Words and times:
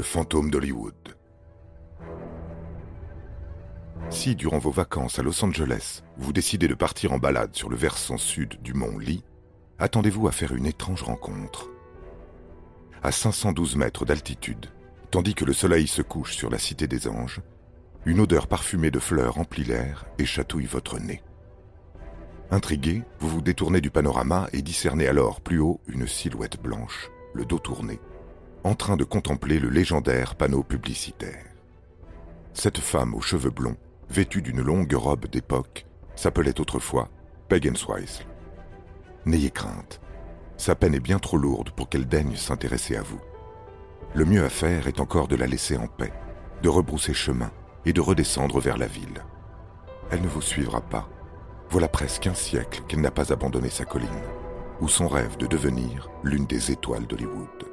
Le 0.00 0.04
fantôme 0.04 0.50
d'Hollywood. 0.50 1.14
Si, 4.08 4.34
durant 4.34 4.56
vos 4.56 4.70
vacances 4.70 5.18
à 5.18 5.22
Los 5.22 5.44
Angeles, 5.44 6.00
vous 6.16 6.32
décidez 6.32 6.68
de 6.68 6.74
partir 6.74 7.12
en 7.12 7.18
balade 7.18 7.54
sur 7.54 7.68
le 7.68 7.76
versant 7.76 8.16
sud 8.16 8.62
du 8.62 8.72
mont 8.72 8.96
Lee, 8.96 9.22
attendez-vous 9.78 10.26
à 10.26 10.32
faire 10.32 10.54
une 10.54 10.64
étrange 10.64 11.02
rencontre. 11.02 11.68
À 13.02 13.12
512 13.12 13.76
mètres 13.76 14.06
d'altitude, 14.06 14.70
tandis 15.10 15.34
que 15.34 15.44
le 15.44 15.52
soleil 15.52 15.86
se 15.86 16.00
couche 16.00 16.34
sur 16.34 16.48
la 16.48 16.58
cité 16.58 16.86
des 16.86 17.06
anges, 17.06 17.42
une 18.06 18.20
odeur 18.20 18.46
parfumée 18.46 18.90
de 18.90 19.00
fleurs 19.00 19.36
emplit 19.36 19.64
l'air 19.64 20.06
et 20.16 20.24
chatouille 20.24 20.64
votre 20.64 20.98
nez. 20.98 21.22
Intrigué, 22.50 23.02
vous 23.18 23.28
vous 23.28 23.42
détournez 23.42 23.82
du 23.82 23.90
panorama 23.90 24.48
et 24.54 24.62
discernez 24.62 25.08
alors 25.08 25.42
plus 25.42 25.58
haut 25.58 25.82
une 25.88 26.06
silhouette 26.06 26.58
blanche, 26.58 27.10
le 27.34 27.44
dos 27.44 27.58
tourné, 27.58 28.00
en 28.64 28.74
train 28.74 28.96
de 28.96 29.04
contempler 29.04 29.58
le 29.58 29.70
légendaire 29.70 30.34
panneau 30.34 30.62
publicitaire. 30.62 31.46
Cette 32.52 32.78
femme 32.78 33.14
aux 33.14 33.20
cheveux 33.20 33.50
blonds, 33.50 33.76
vêtue 34.10 34.42
d'une 34.42 34.60
longue 34.60 34.92
robe 34.92 35.26
d'époque, 35.26 35.86
s'appelait 36.14 36.60
autrefois 36.60 37.08
Peg 37.48 37.74
Swice. 37.74 38.20
N'ayez 39.24 39.50
crainte, 39.50 40.00
sa 40.56 40.74
peine 40.74 40.94
est 40.94 41.00
bien 41.00 41.18
trop 41.18 41.38
lourde 41.38 41.70
pour 41.70 41.88
qu'elle 41.88 42.06
daigne 42.06 42.36
s'intéresser 42.36 42.96
à 42.96 43.02
vous. 43.02 43.20
Le 44.14 44.24
mieux 44.26 44.44
à 44.44 44.50
faire 44.50 44.88
est 44.88 45.00
encore 45.00 45.28
de 45.28 45.36
la 45.36 45.46
laisser 45.46 45.78
en 45.78 45.86
paix, 45.86 46.12
de 46.62 46.68
rebrousser 46.68 47.14
chemin 47.14 47.50
et 47.86 47.94
de 47.94 48.00
redescendre 48.00 48.60
vers 48.60 48.76
la 48.76 48.86
ville. 48.86 49.24
Elle 50.10 50.20
ne 50.20 50.28
vous 50.28 50.42
suivra 50.42 50.82
pas. 50.82 51.08
Voilà 51.70 51.88
presque 51.88 52.26
un 52.26 52.34
siècle 52.34 52.82
qu'elle 52.88 53.00
n'a 53.00 53.12
pas 53.12 53.32
abandonné 53.32 53.70
sa 53.70 53.84
colline, 53.84 54.08
ou 54.80 54.88
son 54.88 55.08
rêve 55.08 55.36
de 55.38 55.46
devenir 55.46 56.10
l'une 56.24 56.46
des 56.46 56.72
étoiles 56.72 57.06
d'Hollywood. 57.06 57.69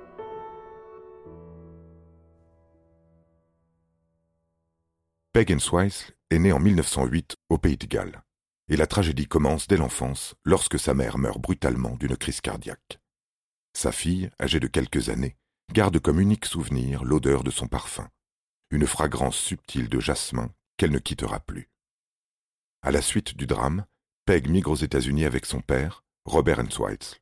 Peg 5.38 5.55
Swice 5.59 6.11
est 6.31 6.39
née 6.39 6.52
en 6.52 6.59
1908 6.59 7.35
au 7.49 7.59
Pays 7.59 7.77
de 7.77 7.85
Galles, 7.85 8.23
et 8.69 8.75
la 8.75 8.88
tragédie 8.88 9.27
commence 9.27 9.67
dès 9.67 9.77
l'enfance 9.77 10.33
lorsque 10.44 10.79
sa 10.79 10.95
mère 10.95 11.19
meurt 11.19 11.39
brutalement 11.39 11.95
d'une 11.95 12.17
crise 12.17 12.41
cardiaque. 12.41 12.99
Sa 13.71 13.91
fille, 13.91 14.31
âgée 14.41 14.59
de 14.59 14.66
quelques 14.66 15.09
années, 15.09 15.38
garde 15.71 15.99
comme 15.99 16.19
unique 16.19 16.47
souvenir 16.47 17.03
l'odeur 17.03 17.44
de 17.44 17.52
son 17.52 17.67
parfum, 17.67 18.09
une 18.71 18.88
fragrance 18.88 19.38
subtile 19.38 19.89
de 19.89 19.99
jasmin 19.99 20.52
qu'elle 20.75 20.89
ne 20.89 20.97
quittera 20.97 21.39
plus. 21.39 21.69
À 22.81 22.89
la 22.89 23.03
suite 23.03 23.38
du 23.38 23.45
drame, 23.45 23.85
Peg 24.25 24.50
migre 24.50 24.72
aux 24.72 24.75
États-Unis 24.75 25.25
avec 25.25 25.45
son 25.45 25.62
père, 25.62 26.03
Robert 26.25 26.63
Swites. 26.72 27.22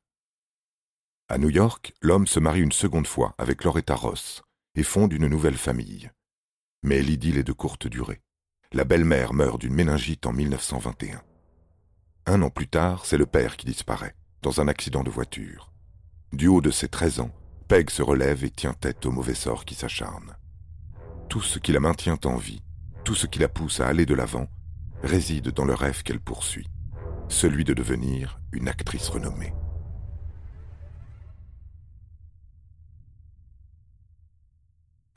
À 1.28 1.38
New 1.38 1.50
York, 1.50 1.94
l'homme 2.02 2.28
se 2.28 2.40
marie 2.40 2.62
une 2.62 2.72
seconde 2.72 3.08
fois 3.08 3.36
avec 3.38 3.66
Loretta 3.66 3.96
Ross 3.96 4.42
et 4.76 4.84
fonde 4.84 5.12
une 5.12 5.28
nouvelle 5.28 5.58
famille. 5.58 6.12
Mais 6.86 7.02
l'idylle 7.02 7.40
est 7.40 7.44
de 7.44 7.52
courte 7.52 7.88
durée. 7.88 8.22
La 8.72 8.84
belle-mère 8.84 9.34
meurt 9.34 9.60
d'une 9.60 9.74
méningite 9.74 10.28
en 10.28 10.34
1921. 10.34 11.20
Un 12.28 12.42
an 12.44 12.52
plus 12.52 12.68
tard, 12.68 13.08
c'est 13.08 13.18
le 13.18 13.26
père 13.26 13.58
qui 13.58 13.66
disparaît, 13.66 14.16
dans 14.44 14.62
un 14.62 14.68
accident 14.68 15.04
de 15.04 15.10
voiture. 15.10 15.74
Du 16.32 16.48
haut 16.48 16.62
de 16.62 16.70
ses 16.70 16.88
13 16.88 17.22
ans, 17.22 17.32
Peg 17.68 17.90
se 17.90 18.04
relève 18.04 18.44
et 18.44 18.52
tient 18.52 18.74
tête 18.74 19.08
au 19.08 19.12
mauvais 19.12 19.34
sort 19.34 19.66
qui 19.66 19.74
s'acharne. 19.74 20.36
Tout 21.28 21.42
ce 21.42 21.58
qui 21.58 21.72
la 21.72 21.80
maintient 21.80 22.20
en 22.26 22.36
vie, 22.36 22.62
tout 23.04 23.16
ce 23.16 23.26
qui 23.26 23.40
la 23.40 23.50
pousse 23.50 23.80
à 23.80 23.88
aller 23.88 24.06
de 24.06 24.14
l'avant, 24.14 24.48
réside 25.02 25.50
dans 25.50 25.66
le 25.66 25.74
rêve 25.74 26.04
qu'elle 26.04 26.20
poursuit, 26.20 26.70
celui 27.30 27.64
de 27.64 27.74
devenir 27.74 28.40
une 28.52 28.68
actrice 28.68 29.10
renommée. 29.10 29.54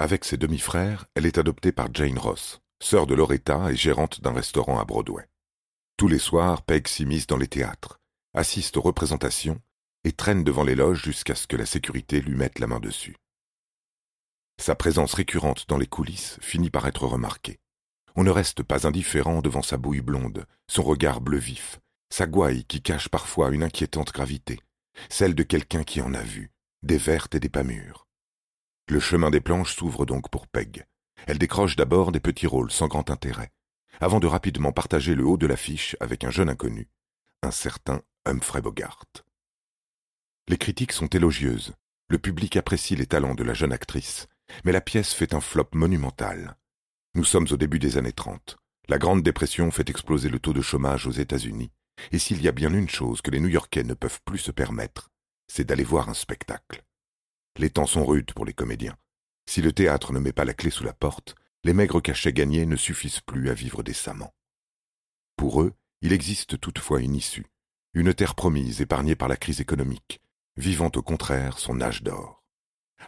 Avec 0.00 0.24
ses 0.24 0.36
demi-frères, 0.36 1.06
elle 1.16 1.26
est 1.26 1.38
adoptée 1.38 1.72
par 1.72 1.92
Jane 1.92 2.18
Ross, 2.18 2.60
sœur 2.80 3.08
de 3.08 3.16
Loretta 3.16 3.72
et 3.72 3.76
gérante 3.76 4.20
d'un 4.20 4.32
restaurant 4.32 4.78
à 4.78 4.84
Broadway. 4.84 5.28
Tous 5.96 6.06
les 6.06 6.20
soirs, 6.20 6.62
Peg 6.62 6.86
s'immisce 6.86 7.26
dans 7.26 7.36
les 7.36 7.48
théâtres, 7.48 8.00
assiste 8.32 8.76
aux 8.76 8.80
représentations 8.80 9.60
et 10.04 10.12
traîne 10.12 10.44
devant 10.44 10.62
les 10.62 10.76
loges 10.76 11.02
jusqu'à 11.02 11.34
ce 11.34 11.48
que 11.48 11.56
la 11.56 11.66
sécurité 11.66 12.20
lui 12.20 12.36
mette 12.36 12.60
la 12.60 12.68
main 12.68 12.78
dessus. 12.78 13.16
Sa 14.60 14.76
présence 14.76 15.14
récurrente 15.14 15.68
dans 15.68 15.78
les 15.78 15.88
coulisses 15.88 16.38
finit 16.40 16.70
par 16.70 16.86
être 16.86 17.06
remarquée. 17.06 17.58
On 18.14 18.22
ne 18.22 18.30
reste 18.30 18.62
pas 18.62 18.86
indifférent 18.86 19.42
devant 19.42 19.62
sa 19.62 19.78
bouille 19.78 20.00
blonde, 20.00 20.46
son 20.68 20.84
regard 20.84 21.20
bleu 21.20 21.38
vif, 21.38 21.80
sa 22.10 22.26
gouaille 22.26 22.64
qui 22.64 22.82
cache 22.82 23.08
parfois 23.08 23.50
une 23.50 23.64
inquiétante 23.64 24.12
gravité, 24.12 24.60
celle 25.08 25.34
de 25.34 25.42
quelqu'un 25.42 25.82
qui 25.82 26.00
en 26.00 26.14
a 26.14 26.22
vu, 26.22 26.52
des 26.84 26.98
vertes 26.98 27.34
et 27.34 27.40
des 27.40 27.48
pas 27.48 27.64
mûres. 27.64 28.07
Le 28.90 29.00
chemin 29.00 29.30
des 29.30 29.42
planches 29.42 29.76
s'ouvre 29.76 30.06
donc 30.06 30.30
pour 30.30 30.46
Peg. 30.46 30.86
Elle 31.26 31.38
décroche 31.38 31.76
d'abord 31.76 32.10
des 32.10 32.20
petits 32.20 32.46
rôles 32.46 32.70
sans 32.70 32.88
grand 32.88 33.10
intérêt, 33.10 33.52
avant 34.00 34.18
de 34.18 34.26
rapidement 34.26 34.72
partager 34.72 35.14
le 35.14 35.26
haut 35.26 35.36
de 35.36 35.46
l'affiche 35.46 35.94
avec 36.00 36.24
un 36.24 36.30
jeune 36.30 36.48
inconnu, 36.48 36.88
un 37.42 37.50
certain 37.50 38.00
Humphrey 38.24 38.62
Bogart. 38.62 39.04
Les 40.48 40.56
critiques 40.56 40.92
sont 40.92 41.08
élogieuses, 41.08 41.74
le 42.08 42.16
public 42.16 42.56
apprécie 42.56 42.96
les 42.96 43.04
talents 43.04 43.34
de 43.34 43.44
la 43.44 43.52
jeune 43.52 43.74
actrice, 43.74 44.26
mais 44.64 44.72
la 44.72 44.80
pièce 44.80 45.12
fait 45.12 45.34
un 45.34 45.40
flop 45.40 45.68
monumental. 45.74 46.56
Nous 47.14 47.24
sommes 47.24 47.48
au 47.50 47.58
début 47.58 47.78
des 47.78 47.98
années 47.98 48.12
30. 48.12 48.56
La 48.88 48.96
Grande 48.96 49.22
Dépression 49.22 49.70
fait 49.70 49.90
exploser 49.90 50.30
le 50.30 50.38
taux 50.38 50.54
de 50.54 50.62
chômage 50.62 51.06
aux 51.06 51.10
États-Unis, 51.10 51.72
et 52.10 52.18
s'il 52.18 52.40
y 52.40 52.48
a 52.48 52.52
bien 52.52 52.72
une 52.72 52.88
chose 52.88 53.20
que 53.20 53.30
les 53.30 53.40
New-Yorkais 53.40 53.84
ne 53.84 53.92
peuvent 53.92 54.22
plus 54.24 54.38
se 54.38 54.50
permettre, 54.50 55.10
c'est 55.46 55.64
d'aller 55.64 55.84
voir 55.84 56.08
un 56.08 56.14
spectacle. 56.14 56.82
Les 57.58 57.70
temps 57.70 57.86
sont 57.86 58.06
rudes 58.06 58.32
pour 58.32 58.44
les 58.44 58.52
comédiens. 58.52 58.96
Si 59.46 59.62
le 59.62 59.72
théâtre 59.72 60.12
ne 60.12 60.20
met 60.20 60.32
pas 60.32 60.44
la 60.44 60.54
clé 60.54 60.70
sous 60.70 60.84
la 60.84 60.92
porte, 60.92 61.34
les 61.64 61.72
maigres 61.72 62.00
cachets 62.00 62.32
gagnés 62.32 62.66
ne 62.66 62.76
suffisent 62.76 63.20
plus 63.20 63.50
à 63.50 63.54
vivre 63.54 63.82
décemment. 63.82 64.32
Pour 65.36 65.62
eux, 65.62 65.72
il 66.00 66.12
existe 66.12 66.60
toutefois 66.60 67.00
une 67.00 67.16
issue, 67.16 67.46
une 67.94 68.14
terre 68.14 68.36
promise 68.36 68.80
épargnée 68.80 69.16
par 69.16 69.26
la 69.26 69.36
crise 69.36 69.60
économique, 69.60 70.20
vivant 70.56 70.90
au 70.94 71.02
contraire 71.02 71.58
son 71.58 71.80
âge 71.80 72.04
d'or. 72.04 72.44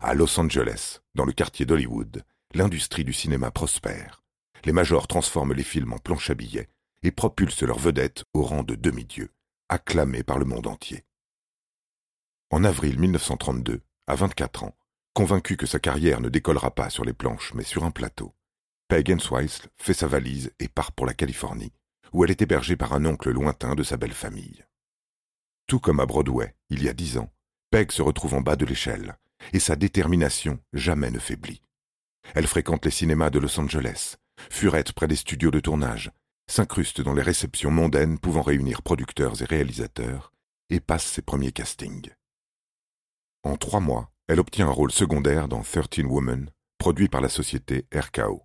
À 0.01 0.15
Los 0.15 0.39
Angeles, 0.41 0.99
dans 1.15 1.25
le 1.25 1.33
quartier 1.33 1.65
d'Hollywood, 1.65 2.25
l'industrie 2.53 3.05
du 3.05 3.13
cinéma 3.13 3.53
prospère. 3.53 4.25
Les 4.65 4.73
majors 4.73 5.07
transforment 5.07 5.55
les 5.55 5.63
films 5.63 5.93
en 5.93 5.99
planches 5.99 6.31
à 6.31 6.35
billets 6.35 6.69
et 7.05 7.13
propulsent 7.13 7.63
leurs 7.63 7.79
vedettes 7.79 8.25
au 8.35 8.43
rang 8.43 8.65
de 8.65 8.75
demi-dieux, 8.75 9.31
acclamés 9.69 10.25
par 10.25 10.39
le 10.39 10.45
monde 10.45 10.67
entier. 10.67 11.05
En 12.51 12.65
avril 12.65 12.99
1932, 12.99 13.81
à 14.11 14.17
24 14.17 14.65
ans, 14.65 14.77
convaincu 15.15 15.57
que 15.57 15.67
sa 15.67 15.79
carrière 15.79 16.21
ne 16.21 16.29
décollera 16.29 16.75
pas 16.75 16.91
sur 16.91 17.05
les 17.05 17.13
planches 17.13 17.55
mais 17.55 17.63
sur 17.63 17.85
un 17.85 17.93
plateau, 17.93 18.35
Peg 18.89 19.21
Swice 19.21 19.63
fait 19.77 19.95
sa 19.95 20.09
valise 20.09 20.53
et 20.59 20.67
part 20.67 20.91
pour 20.91 21.07
la 21.07 21.15
Californie, 21.15 21.73
où 22.13 22.25
elle 22.25 22.33
est 22.33 22.43
hébergée 22.43 22.77
par 22.77 22.93
un 22.93 23.05
oncle 23.05 23.31
lointain 23.31 23.77
de 23.77 23.85
sa 23.85 23.97
belle 23.97 24.13
famille. 24.13 24.65
Tout 25.69 25.79
comme 25.79 26.01
à 26.01 26.07
Broadway, 26.07 26.57
il 26.71 26.83
y 26.83 26.89
a 26.89 26.93
dix 26.93 27.19
ans, 27.19 27.33
Peg 27.71 27.93
se 27.93 28.03
retrouve 28.03 28.35
en 28.35 28.41
bas 28.41 28.57
de 28.57 28.65
l'échelle, 28.65 29.17
et 29.53 29.61
sa 29.61 29.77
détermination 29.77 30.59
jamais 30.73 31.13
ne 31.13 31.21
faiblit. 31.21 31.63
Elle 32.35 32.49
fréquente 32.49 32.85
les 32.85 32.91
cinémas 32.91 33.31
de 33.31 33.39
Los 33.39 33.61
Angeles, 33.61 34.17
furette 34.51 34.93
près 34.93 35.07
des 35.07 35.15
studios 35.15 35.53
de 35.53 35.61
tournage, 35.61 36.11
s'incruste 36.49 37.01
dans 37.01 37.15
les 37.15 37.23
réceptions 37.23 37.71
mondaines 37.71 38.19
pouvant 38.19 38.43
réunir 38.43 38.83
producteurs 38.83 39.41
et 39.41 39.45
réalisateurs, 39.45 40.33
et 40.69 40.81
passe 40.81 41.07
ses 41.07 41.23
premiers 41.23 41.53
castings. 41.53 42.11
En 43.43 43.57
trois 43.57 43.81
mois, 43.81 44.11
elle 44.29 44.39
obtient 44.39 44.69
un 44.69 44.73
rôle 44.73 44.93
secondaire 44.93 45.49
dans 45.49 45.63
Thirteen 45.63 46.07
Women, 46.07 46.51
produit 46.79 47.09
par 47.09 47.23
la 47.23 47.31
société 47.31 47.87
RKO. 47.95 48.43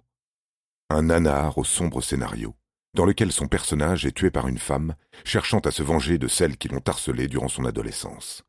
Un 0.90 1.04
nanar 1.04 1.58
au 1.58 1.66
sombre 1.66 2.02
scénario, 2.02 2.56
dans 2.94 3.06
lequel 3.06 3.34
son 3.34 3.48
personnage 3.48 4.06
est 4.06 4.14
tué 4.14 4.32
par 4.32 4.48
une 4.48 4.58
femme 4.58 4.96
cherchant 5.26 5.60
à 5.60 5.72
se 5.72 5.84
venger 5.84 6.18
de 6.18 6.30
celle 6.30 6.58
qui 6.58 6.70
l'ont 6.70 6.84
harcelé 6.86 7.28
durant 7.28 7.50
son 7.50 7.66
adolescence. 7.66 8.44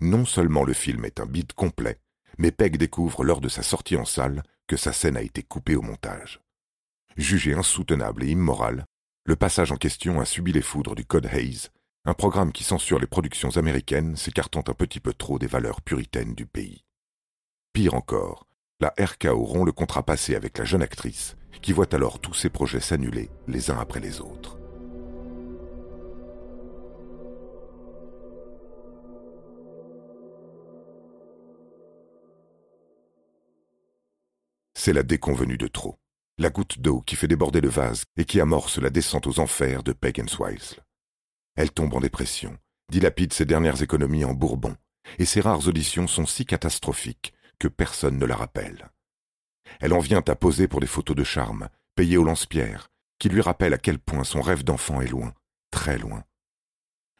Non 0.00 0.24
seulement 0.24 0.64
le 0.64 0.72
film 0.72 1.04
est 1.04 1.18
un 1.18 1.26
bide 1.26 1.52
complet, 1.52 1.98
mais 2.38 2.52
Peg 2.52 2.76
découvre 2.76 3.24
lors 3.24 3.40
de 3.40 3.48
sa 3.48 3.62
sortie 3.62 3.96
en 3.96 4.04
salle 4.04 4.44
que 4.68 4.76
sa 4.76 4.92
scène 4.92 5.16
a 5.16 5.22
été 5.22 5.42
coupée 5.42 5.74
au 5.74 5.82
montage. 5.82 6.40
Jugé 7.16 7.54
insoutenable 7.54 8.22
et 8.22 8.28
immoral, 8.28 8.86
le 9.24 9.36
passage 9.36 9.72
en 9.72 9.76
question 9.76 10.20
a 10.20 10.24
subi 10.24 10.52
les 10.52 10.62
foudres 10.62 10.94
du 10.94 11.04
Code 11.04 11.26
Hayes, 11.26 11.68
un 12.04 12.14
programme 12.14 12.50
qui 12.52 12.64
censure 12.64 12.98
les 12.98 13.06
productions 13.06 13.56
américaines 13.56 14.16
s'écartant 14.16 14.64
un 14.66 14.74
petit 14.74 14.98
peu 14.98 15.14
trop 15.14 15.38
des 15.38 15.46
valeurs 15.46 15.82
puritaines 15.82 16.34
du 16.34 16.46
pays. 16.46 16.84
Pire 17.72 17.94
encore, 17.94 18.48
la 18.80 18.92
RKO 18.98 19.44
rompt 19.44 19.66
le 19.66 19.72
contrat 19.72 20.02
passé 20.02 20.34
avec 20.34 20.58
la 20.58 20.64
jeune 20.64 20.82
actrice, 20.82 21.36
qui 21.60 21.72
voit 21.72 21.94
alors 21.94 22.18
tous 22.18 22.34
ses 22.34 22.50
projets 22.50 22.80
s'annuler 22.80 23.30
les 23.46 23.70
uns 23.70 23.78
après 23.78 24.00
les 24.00 24.20
autres. 24.20 24.58
C'est 34.74 34.92
la 34.92 35.04
déconvenue 35.04 35.56
de 35.58 35.68
trop, 35.68 36.00
la 36.38 36.50
goutte 36.50 36.80
d'eau 36.80 37.02
qui 37.02 37.14
fait 37.14 37.28
déborder 37.28 37.60
le 37.60 37.68
vase 37.68 38.02
et 38.16 38.24
qui 38.24 38.40
amorce 38.40 38.78
la 38.78 38.90
descente 38.90 39.28
aux 39.28 39.38
enfers 39.38 39.84
de 39.84 39.92
Peg 39.92 40.28
Swiles. 40.28 40.82
Elle 41.56 41.70
tombe 41.70 41.94
en 41.94 42.00
dépression, 42.00 42.56
dilapide 42.90 43.32
ses 43.32 43.44
dernières 43.44 43.82
économies 43.82 44.24
en 44.24 44.34
bourbon, 44.34 44.76
et 45.18 45.24
ses 45.24 45.40
rares 45.40 45.68
auditions 45.68 46.06
sont 46.06 46.26
si 46.26 46.46
catastrophiques 46.46 47.34
que 47.58 47.68
personne 47.68 48.18
ne 48.18 48.26
la 48.26 48.36
rappelle. 48.36 48.90
Elle 49.80 49.92
en 49.92 50.00
vient 50.00 50.22
à 50.26 50.34
poser 50.34 50.68
pour 50.68 50.80
des 50.80 50.86
photos 50.86 51.16
de 51.16 51.24
charme, 51.24 51.68
payées 51.94 52.16
au 52.16 52.24
lance-pierre, 52.24 52.90
qui 53.18 53.28
lui 53.28 53.40
rappellent 53.40 53.74
à 53.74 53.78
quel 53.78 53.98
point 53.98 54.24
son 54.24 54.40
rêve 54.40 54.64
d'enfant 54.64 55.00
est 55.00 55.08
loin, 55.08 55.32
très 55.70 55.98
loin. 55.98 56.24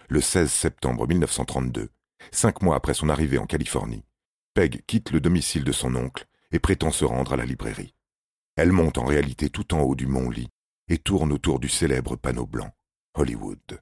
Le 0.09 0.21
16 0.21 0.51
septembre 0.51 1.07
1932, 1.07 1.89
cinq 2.31 2.63
mois 2.63 2.77
après 2.77 2.95
son 2.95 3.09
arrivée 3.09 3.39
en 3.39 3.47
Californie, 3.47 4.05
Peg 4.55 4.85
quitte 4.87 5.11
le 5.11 5.21
domicile 5.21 5.65
de 5.65 5.73
son 5.73 5.95
oncle 5.95 6.27
et 6.51 6.59
prétend 6.59 6.91
se 6.91 7.05
rendre 7.05 7.33
à 7.33 7.37
la 7.37 7.47
librairie. 7.47 7.95
Elle 8.57 8.73
monte 8.73 8.99
en 8.99 9.05
réalité 9.05 9.49
tout 9.49 9.75
en 9.75 9.81
haut 9.81 9.95
du 9.95 10.07
mont 10.07 10.29
Lee 10.29 10.51
et 10.89 10.99
tourne 10.99 11.33
autour 11.33 11.59
du 11.59 11.69
célèbre 11.69 12.17
panneau 12.17 12.47
blanc, 12.47 12.71
Hollywood. 13.15 13.81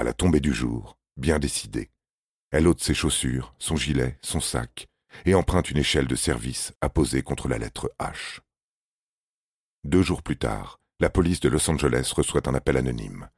À 0.00 0.02
la 0.02 0.14
tombée 0.14 0.40
du 0.40 0.54
jour, 0.54 0.96
bien 1.18 1.38
décidée, 1.38 1.90
elle 2.52 2.66
ôte 2.68 2.82
ses 2.82 2.94
chaussures, 2.94 3.54
son 3.58 3.76
gilet, 3.76 4.18
son 4.22 4.40
sac, 4.40 4.88
et 5.26 5.34
emprunte 5.34 5.70
une 5.70 5.76
échelle 5.76 6.06
de 6.06 6.14
service 6.16 6.72
apposée 6.80 7.22
contre 7.22 7.48
la 7.48 7.58
lettre 7.58 7.92
H. 7.98 8.40
Deux 9.84 10.00
jours 10.00 10.22
plus 10.22 10.38
tard, 10.38 10.80
la 11.00 11.10
police 11.10 11.40
de 11.40 11.50
Los 11.50 11.68
Angeles 11.70 12.14
reçoit 12.16 12.48
un 12.48 12.54
appel 12.54 12.78
anonyme. 12.78 13.28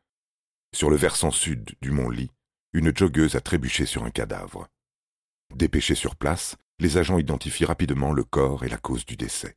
Sur 0.73 0.89
le 0.89 0.95
versant 0.95 1.33
sud 1.33 1.75
du 1.81 1.91
mont 1.91 2.11
Lee, 2.11 2.31
une 2.73 2.97
joggeuse 2.97 3.35
a 3.35 3.41
trébuché 3.41 3.85
sur 3.85 4.05
un 4.05 4.13
cadavre. 4.13 4.69
Dépêchés 5.57 5.97
sur 5.97 6.15
place, 6.15 6.55
les 6.79 6.97
agents 6.97 7.19
identifient 7.19 7.65
rapidement 7.65 8.13
le 8.13 8.23
corps 8.23 8.63
et 8.63 8.69
la 8.69 8.79
cause 8.79 9.05
du 9.05 9.17
décès. 9.17 9.57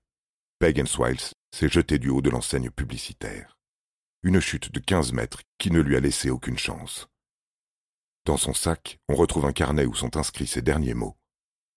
Peg 0.58 0.84
Swiles 0.88 1.36
s'est 1.52 1.70
jeté 1.70 2.00
du 2.00 2.10
haut 2.10 2.24
de 2.24 2.32
l'enseigne 2.32 2.72
publicitaire. 2.72 3.60
Une 4.28 4.40
chute 4.40 4.72
de 4.72 4.80
quinze 4.80 5.14
mètres 5.14 5.44
qui 5.60 5.70
ne 5.70 5.80
lui 5.80 5.96
a 5.96 6.00
laissé 6.00 6.32
aucune 6.32 6.58
chance. 6.58 7.08
Dans 8.26 8.38
son 8.38 8.56
sac, 8.56 8.98
on 9.08 9.14
retrouve 9.14 9.46
un 9.46 9.52
carnet 9.52 9.86
où 9.86 9.94
sont 9.94 10.18
inscrits 10.18 10.48
ces 10.48 10.64
derniers 10.64 10.96
mots. 10.96 11.16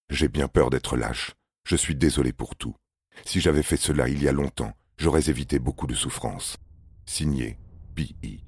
J'ai 0.09 0.29
bien 0.29 0.49
peur 0.49 0.71
d'être 0.71 0.97
lâche. 0.97 1.35
Je 1.65 1.77
suis 1.77 1.95
désolé 1.95 2.33
pour 2.33 2.57
tout. 2.57 2.75
Si 3.27 3.43
j'avais 3.43 3.63
fait 3.63 3.77
cela 3.77 4.09
il 4.09 4.23
y 4.23 4.29
a 4.29 4.33
longtemps, 4.33 4.73
j'aurais 4.97 5.29
évité 5.29 5.59
beaucoup 5.59 5.87
de 5.87 5.95
souffrances. 5.95 6.57
Signé 7.05 7.59
P.I. 7.95 8.43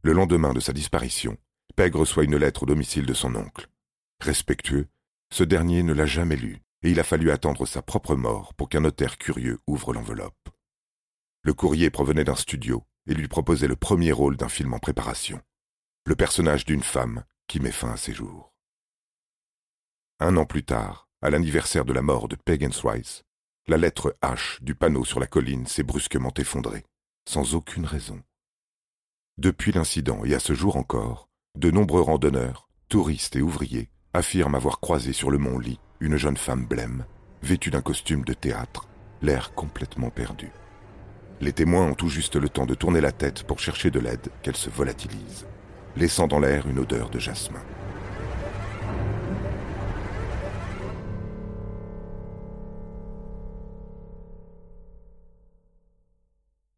Le 0.00 0.12
lendemain 0.14 0.54
de 0.54 0.60
sa 0.60 0.72
disparition, 0.72 1.36
Peg 1.74 1.94
reçoit 1.94 2.24
une 2.24 2.36
lettre 2.36 2.62
au 2.62 2.66
domicile 2.66 3.06
de 3.06 3.14
son 3.14 3.34
oncle. 3.34 3.68
Respectueux, 4.20 4.88
ce 5.30 5.44
dernier 5.44 5.82
ne 5.82 5.92
l'a 5.92 6.06
jamais 6.06 6.36
lue, 6.36 6.62
et 6.82 6.90
il 6.90 7.00
a 7.00 7.04
fallu 7.04 7.30
attendre 7.30 7.66
sa 7.66 7.82
propre 7.82 8.14
mort 8.14 8.54
pour 8.54 8.68
qu'un 8.68 8.80
notaire 8.80 9.18
curieux 9.18 9.58
ouvre 9.66 9.92
l'enveloppe. 9.92 10.48
Le 11.42 11.52
courrier 11.54 11.90
provenait 11.90 12.24
d'un 12.24 12.36
studio 12.36 12.84
et 13.06 13.14
lui 13.14 13.28
proposait 13.28 13.68
le 13.68 13.76
premier 13.76 14.12
rôle 14.12 14.36
d'un 14.36 14.48
film 14.48 14.74
en 14.74 14.78
préparation, 14.78 15.40
le 16.04 16.16
personnage 16.16 16.64
d'une 16.64 16.82
femme 16.82 17.24
qui 17.46 17.60
met 17.60 17.72
fin 17.72 17.92
à 17.92 17.96
ses 17.96 18.12
jours. 18.12 18.52
Un 20.18 20.36
an 20.36 20.46
plus 20.46 20.64
tard, 20.64 21.08
à 21.20 21.30
l'anniversaire 21.30 21.84
de 21.84 21.92
la 21.92 22.02
mort 22.02 22.28
de 22.28 22.36
Peg 22.36 22.66
Rice, 22.84 23.24
la 23.68 23.76
lettre 23.76 24.16
H 24.22 24.62
du 24.62 24.74
panneau 24.74 25.04
sur 25.04 25.20
la 25.20 25.26
colline 25.26 25.66
s'est 25.66 25.82
brusquement 25.82 26.32
effondrée, 26.38 26.84
sans 27.28 27.54
aucune 27.54 27.84
raison. 27.84 28.22
Depuis 29.38 29.72
l'incident 29.72 30.24
et 30.24 30.34
à 30.34 30.40
ce 30.40 30.54
jour 30.54 30.76
encore, 30.76 31.28
de 31.56 31.70
nombreux 31.70 32.02
randonneurs, 32.02 32.68
touristes 32.88 33.34
et 33.36 33.40
ouvriers 33.40 33.88
affirment 34.12 34.54
avoir 34.54 34.78
croisé 34.78 35.12
sur 35.12 35.30
le 35.30 35.38
mont 35.38 35.58
Lee 35.58 35.80
une 36.00 36.18
jeune 36.18 36.36
femme 36.36 36.66
blême, 36.66 37.06
vêtue 37.42 37.70
d'un 37.70 37.80
costume 37.80 38.24
de 38.24 38.34
théâtre, 38.34 38.88
l'air 39.22 39.54
complètement 39.54 40.10
perdu. 40.10 40.50
Les 41.40 41.54
témoins 41.54 41.86
ont 41.86 41.94
tout 41.94 42.08
juste 42.08 42.36
le 42.36 42.50
temps 42.50 42.66
de 42.66 42.74
tourner 42.74 43.00
la 43.00 43.12
tête 43.12 43.42
pour 43.44 43.58
chercher 43.58 43.90
de 43.90 44.00
l'aide 44.00 44.28
qu'elle 44.42 44.56
se 44.56 44.68
volatilise, 44.68 45.46
laissant 45.96 46.26
dans 46.26 46.40
l'air 46.40 46.66
une 46.66 46.78
odeur 46.78 47.08
de 47.08 47.18
jasmin. 47.18 47.62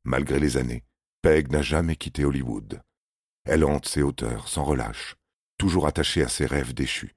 Malgré 0.04 0.38
les 0.38 0.56
années, 0.56 0.84
Peg 1.20 1.50
n'a 1.50 1.62
jamais 1.62 1.96
quitté 1.96 2.24
Hollywood. 2.24 2.80
Elle 3.50 3.64
hante 3.64 3.88
ses 3.88 4.02
hauteurs 4.02 4.46
sans 4.46 4.62
relâche, 4.62 5.16
toujours 5.56 5.86
attachée 5.86 6.22
à 6.22 6.28
ses 6.28 6.44
rêves 6.44 6.74
déchus, 6.74 7.16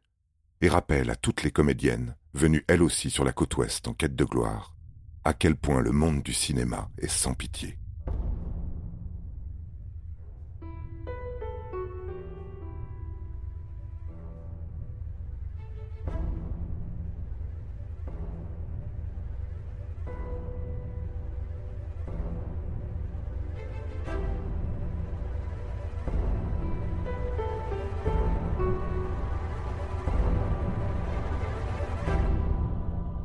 et 0.61 0.69
rappelle 0.69 1.09
à 1.09 1.17
toutes 1.17 1.43
les 1.43 1.51
comédiennes, 1.51 2.15
venues 2.33 2.63
elles 2.69 2.83
aussi 2.83 3.09
sur 3.09 3.25
la 3.25 3.33
côte 3.33 3.57
ouest 3.57 3.85
en 3.89 3.93
quête 3.93 4.15
de 4.15 4.23
gloire, 4.23 4.73
à 5.25 5.33
quel 5.33 5.57
point 5.57 5.81
le 5.81 5.91
monde 5.91 6.23
du 6.23 6.33
cinéma 6.33 6.89
est 6.97 7.09
sans 7.09 7.33
pitié. 7.33 7.77